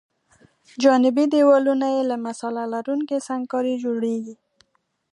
[0.83, 4.35] جانبي دیوالونه یې له مصالحه لرونکې سنګ کارۍ جوړیږي